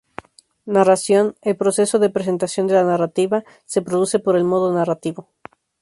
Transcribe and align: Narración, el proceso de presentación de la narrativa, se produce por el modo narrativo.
Narración, 0.65 1.35
el 1.43 1.55
proceso 1.57 1.99
de 1.99 2.09
presentación 2.09 2.65
de 2.65 2.73
la 2.73 2.83
narrativa, 2.83 3.43
se 3.67 3.83
produce 3.83 4.17
por 4.17 4.35
el 4.35 4.43
modo 4.45 4.73
narrativo. 4.73 5.29